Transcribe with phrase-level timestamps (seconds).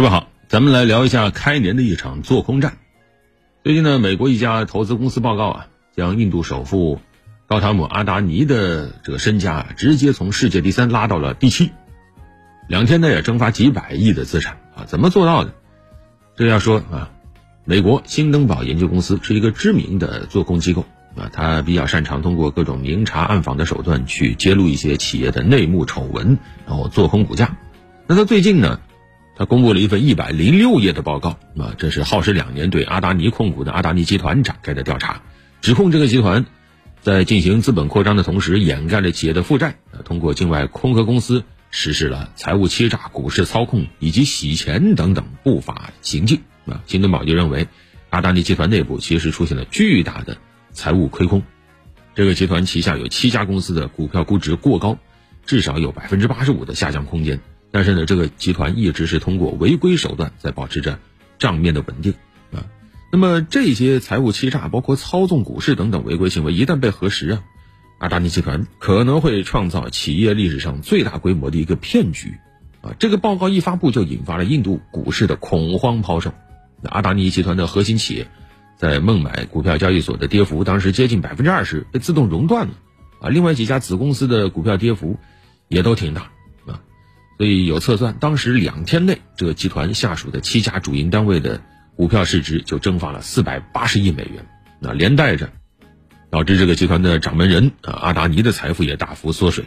[0.00, 2.78] 各位好，咱们来聊一下开年的一场做空战。
[3.62, 7.02] 最近呢，美国一家投资公司报告啊，将印度首富
[7.46, 11.72] 高塔姆阿达尼的这个身价直接从世界第三拉到了第七，
[12.66, 15.52] 两天内也蒸发几百亿的资产啊，怎么做到的？
[16.34, 17.10] 这要说啊，
[17.66, 27.58] 美国新登堡研究公司是一个知名的做空机构啊，它比较擅长通过各种明察暗访的手段去揭露一些企业的内幕丑闻，然后做空股价。
[28.06, 28.80] 那他最近呢？
[29.40, 35.22] 他公布了一份一百零六页的报告啊，这是耗时两年对阿达尼控股的阿达尼集团展开的调查，
[35.62, 36.44] 指控这个集团
[37.00, 46.82] 在进行资本扩张的同时掩盖了企业的负债，啊，通过境外空壳公司实施了财务欺诈、股市操控以及洗钱等等不法行径啊。
[46.84, 47.66] 金登宝就认为，
[48.10, 50.36] 阿达尼集团内部其实出现了巨大的
[50.72, 51.42] 财务亏空，
[52.14, 54.98] 这个集团旗下有七家公司的股票估值过高，
[55.46, 57.40] 至少有百分之八十五的下降空间。
[57.72, 60.98] 但是呢，这个集团一直是通过违规手段在保持着
[61.38, 62.14] 账面的稳定
[62.52, 62.66] 啊。
[63.12, 67.42] 那么这些财务欺诈，包括操纵股市等等违规行为，一旦被核实啊，
[67.98, 72.34] 阿达尼集团可能会创造企业历史上最大规模的一个骗局
[72.82, 72.94] 啊。
[72.98, 76.32] 这个报告一发布，就引发了印度股市的恐慌抛售。
[76.82, 78.26] 那阿达尼集团的核心企业
[78.76, 82.72] 在孟买股票交易所的跌幅，当时接近百分之二十，被自动熔断了
[83.20, 83.28] 啊。
[83.28, 85.18] 另外几家子公司的股票跌幅
[85.68, 86.32] 也都挺大。
[87.40, 91.62] 所以有测算，当时两天内，这个集团下属的七家主营单位的
[91.96, 94.46] 股票市值就蒸发了四百八十亿美元，
[94.78, 95.48] 那连带着
[96.28, 99.64] 导致这个集团的掌门人啊阿达尼的财富也大幅缩水。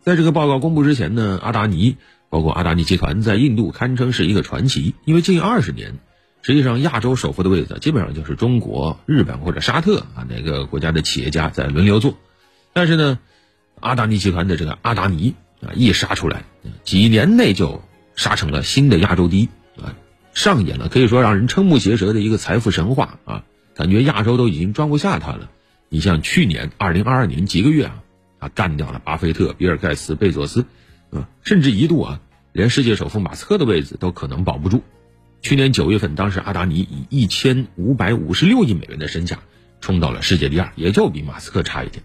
[0.00, 1.98] 在这个报告公布之前呢，阿达尼
[2.30, 6.00] 包括阿达尼集团在印度堪称是一个传奇，因为近二十年，
[6.42, 12.18] 实际上亚洲首富的位子基本上就是中国、日本或者沙特啊哪个国家的企业家在轮流坐，
[12.72, 13.20] 但是呢，
[13.78, 15.36] 阿达尼集团的这个阿达尼。
[15.60, 15.72] 啊！
[15.74, 16.44] 一杀出来，
[16.84, 17.82] 几年内就
[18.14, 19.48] 杀成了新的亚洲第一
[19.80, 19.94] 啊！
[20.34, 23.44] 上演了可以说让人瞠目结舌的一个财富神话啊！
[23.74, 25.50] 感觉亚洲都已经装不下他了。
[25.88, 28.02] 你像去年二零二二年几个月啊，
[28.40, 30.64] 他干掉了巴菲特、比尔盖茨、贝佐斯，
[31.10, 32.20] 啊，甚至一度啊，
[32.52, 34.82] 连世界首富马斯克的位子都可能保不住。
[35.40, 39.38] 去年九月份，当时阿达尼以一千五百五十六亿美元的身价
[39.80, 42.02] 冲到了世界第二，也就比马斯克差一点。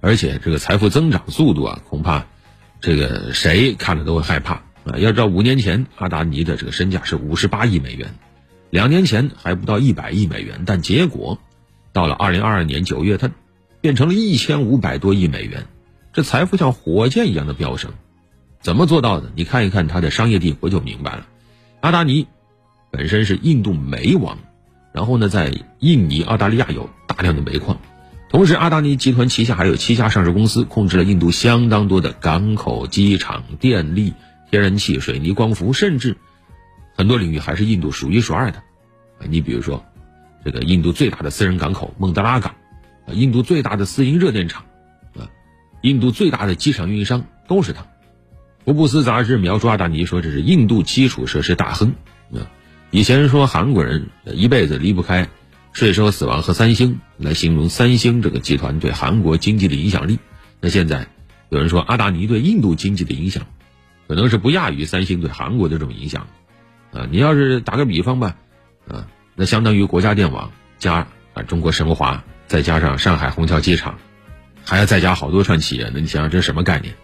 [0.00, 2.26] 而且这个财富增长速度啊，恐怕。
[2.82, 4.54] 这个谁看了都会害怕
[4.84, 4.98] 啊！
[4.98, 8.16] 要知道，五年前阿达尼的这个身价是五十八亿美元，
[8.70, 11.38] 两年前还不到一百亿美元，但结果
[11.92, 13.30] 到了二零二二年九月，它
[13.80, 15.66] 变成了一千五百多亿美元，
[16.12, 17.92] 这财富像火箭一样的飙升，
[18.60, 19.30] 怎么做到的？
[19.36, 21.28] 你看一看他的商业帝国就明白了。
[21.82, 22.26] 阿达尼
[22.90, 24.38] 本身是印度煤王，
[24.92, 27.78] 然后呢，在印尼、澳大利亚有大量的煤矿。
[28.32, 34.14] 同时，阿达尼集团旗下还有七家上市公司，控制了印度相当多的港口、机场、电力、
[34.50, 36.16] 天然气、水泥、光伏，甚至
[36.96, 38.62] 很多领域还是印度数一数二的。
[39.28, 39.84] 你比如说，
[40.46, 42.54] 这个印度最大的私人港口孟德拉港，
[43.06, 44.64] 啊，印度最大的私营热电厂，
[45.14, 45.28] 啊，
[45.82, 47.86] 印度最大的机场运营商都是他。
[48.64, 51.94] 福布斯杂志描述阿达尼说：“这是印度基础设施大亨。”
[52.32, 52.48] 啊，
[52.90, 55.28] 以前说韩国人一辈子离不开。
[55.72, 60.18] 税收、死亡和三星来形容三星这个集团对韩国经济的影响力。
[60.60, 61.08] 那现在
[61.48, 63.46] 有人说阿达尼对印度经济的影响，
[64.06, 66.26] 可能是不亚于三星对韩国的这种影响。
[66.92, 68.36] 啊，你要是打个比方吧，
[68.86, 73.98] 啊，那相当于国家电网加啊中国神华，再加上上海虹桥机场，
[74.64, 76.94] 还要再加好多串企业，那你想想这什么概念？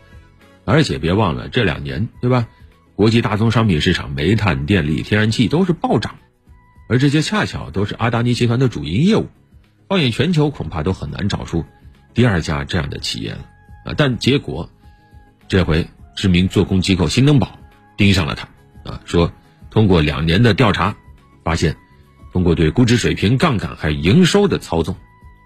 [0.66, 2.46] 而且别忘了这两年对吧？
[2.96, 6.16] 国际大宗商品市场煤炭、电力、天然气都是暴涨。
[6.88, 9.28] 而这些恰巧都是阿达尼集团的主营业务，
[9.88, 11.65] 放眼全球恐怕都很难找出
[12.15, 13.38] 第二家这样的企业了
[13.84, 13.94] 啊！
[13.97, 14.69] 但结果，
[15.48, 17.59] 这回知名做空机构新登堡
[17.97, 19.31] 盯上了他啊，说
[19.71, 20.97] 通过两年的调查，
[21.44, 21.77] 发现
[22.32, 24.97] 通过对估值水平、杠杆还有营收的操纵，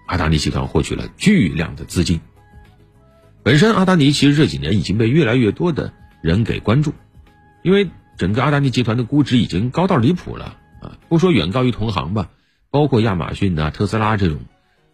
[0.07, 2.21] 阿达尼集团获取了巨量的资金。
[3.43, 6.93] 本身阿达尼其实这几年已经被越来越多的人给关注，
[7.63, 10.57] 因为整个阿达尼集团的估值已经高到离谱了。
[10.83, 12.29] 啊，不说远高于同行吧，
[12.69, 14.39] 包括亚马逊啊、特斯拉这种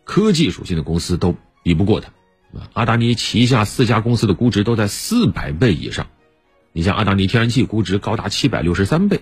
[0.03, 2.09] 科技属性的公司都比不过它。
[2.57, 6.07] 啊，阿达尼旗下四家公司的估值都在四百倍以上。
[6.73, 9.21] 你像阿达尼天然气估值高达七百六十三倍，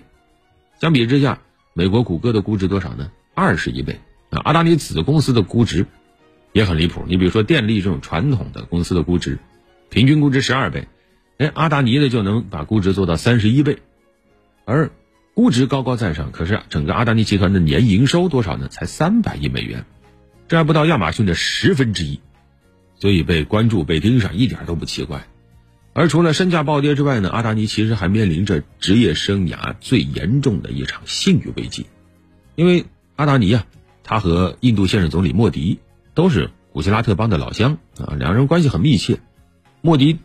[0.78, 1.40] 相比之下，
[1.72, 3.10] 美国谷歌的估值多少呢？
[3.34, 3.98] 二十一倍。
[4.28, 5.86] 啊，阿达尼子公司的估值
[6.52, 7.04] 也很离谱。
[7.08, 9.38] 你比如说电力这种传统的公司的估值，
[9.88, 10.86] 平均估值十二倍，
[11.38, 13.78] 哎，阿达尼的就能把估值做到三十一倍，
[14.66, 14.90] 而。
[15.38, 18.66] 估值高高在上，可是整个阿达尼集团的年营收多少呢？
[18.66, 19.84] 才三百亿美元，
[20.48, 22.18] 这还不到亚马逊的十分之一，
[22.96, 25.28] 所以被关注、被盯上一点都不奇怪。
[25.92, 31.86] 而除了身价暴跌之外呢，阿达尼其实还面临着职业生涯最严重的一场信誉危机，
[32.56, 33.64] 因为阿达尼啊，
[34.02, 35.78] 他和印度现任总理莫迪
[36.14, 39.20] 都是古吉拉特邦的老乡啊，两人关系很密切。
[39.82, 40.18] 莫迪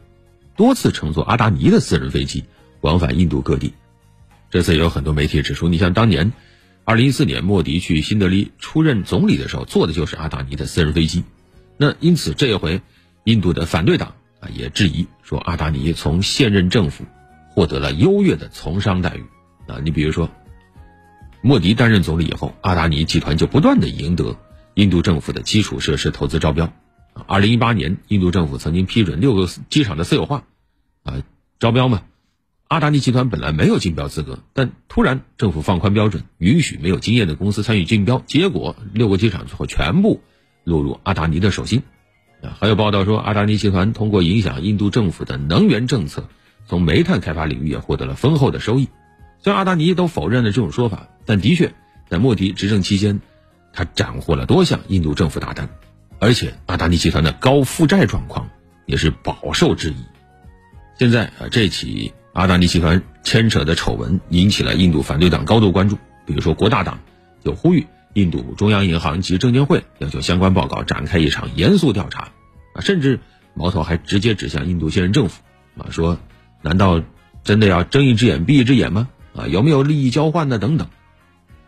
[0.55, 2.45] 多次乘坐阿达尼的私人飞机
[2.81, 3.75] 往返印度各地。
[4.53, 6.31] 这次也有很多媒体指出，你像当年，
[6.83, 11.23] 二零一四年莫迪去新德里出任总理的时候，坐的就是阿达尼的私人飞机。
[11.75, 12.79] 那因此这一回，
[13.23, 17.03] 印度的反对党啊也质疑说，阿达尼从现任政府
[17.49, 19.23] 获得了优越的从商待遇
[19.67, 19.81] 啊。
[19.83, 20.29] 你比如说，
[21.41, 24.37] 莫迪担任总理以后，阿达尼集团就不断的赢得
[24.75, 26.71] 印度政府的基础设施投资招标。
[27.25, 30.43] 二零一八年，印度政府曾经批准六个机场的私有化
[31.01, 31.23] 啊
[31.57, 32.03] 招标嘛。
[32.73, 40.21] 阿达尼集团本来没有竞标资格，但突然政府放宽标准，允许没有经验的公司参与竞标，结果六个机场最后全部
[40.63, 41.83] 落入阿达尼的手心。
[42.41, 46.27] 啊，还有报道说，阿达尼集团通过影响印度政府的能源政策，
[46.65, 48.89] 从煤炭开发领域也获得了丰厚的收益。
[49.37, 51.71] 虽然阿达尼都否认了这种说法，但的确
[52.09, 53.21] 在莫迪执政期间，
[53.71, 55.69] 他斩获了多项印度政府大单，
[56.17, 58.49] 而且阿达尼集团的高负债状况
[58.87, 59.97] 也是饱受质疑。
[60.97, 62.11] 现在啊，这起。
[62.33, 66.99] 阿达尼集团牵扯的丑闻引起了印度反对党高度关注，比如说国大党
[67.43, 72.31] 就呼吁印度中央银行及证监会要求相关报告展开一场严肃调查，
[72.73, 73.19] 啊，甚至
[73.53, 75.43] 矛头还直接指向印度现任政府，
[75.77, 76.17] 啊，说
[76.63, 77.03] 难道
[77.43, 79.09] 真的要睁一只眼闭一只眼吗？
[79.35, 80.57] 啊，有没有利益交换呢？
[80.57, 80.87] 等等。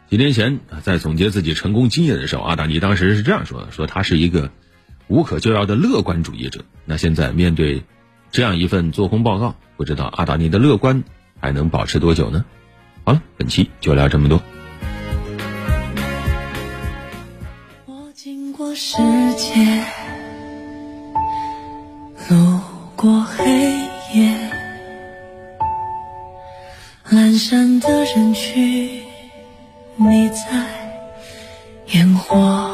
[0.10, 4.50] 几年前在总结自己成功经验的时候，阿达尼当时是这样说的：说他是一个
[5.08, 6.66] 无可救药的乐观主义者。
[6.86, 7.84] 那现在面对。
[8.36, 11.06] 这样一份做空报告，不知道阿达尼的乐观
[11.40, 12.44] 还能保持多久呢？
[13.06, 14.44] 好了，本期就聊这么多。
[17.86, 18.98] 我经过世
[19.38, 19.86] 界，
[22.30, 22.60] 路
[22.98, 23.46] 过黑
[24.14, 24.38] 夜，
[27.10, 29.02] 阑珊的人群，
[29.96, 30.68] 你在
[31.94, 32.65] 烟火。